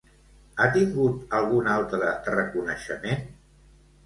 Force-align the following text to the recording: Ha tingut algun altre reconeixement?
Ha 0.63 0.69
tingut 0.77 1.35
algun 1.39 1.69
altre 1.75 2.09
reconeixement? 2.37 3.23